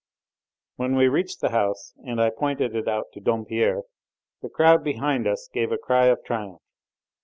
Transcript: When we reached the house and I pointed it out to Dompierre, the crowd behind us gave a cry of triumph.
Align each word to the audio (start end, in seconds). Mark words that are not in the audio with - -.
When 0.77 0.95
we 0.95 1.07
reached 1.09 1.41
the 1.41 1.51
house 1.51 1.93
and 2.03 2.19
I 2.19 2.31
pointed 2.31 2.75
it 2.75 2.87
out 2.87 3.11
to 3.13 3.19
Dompierre, 3.21 3.83
the 4.41 4.49
crowd 4.49 4.83
behind 4.83 5.27
us 5.27 5.47
gave 5.53 5.71
a 5.71 5.77
cry 5.77 6.07
of 6.07 6.23
triumph. 6.23 6.63